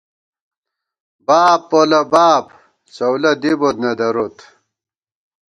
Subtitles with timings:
[1.27, 2.45] باب پولہ باب
[2.95, 4.37] څؤلہ دِبوت، نہ دروت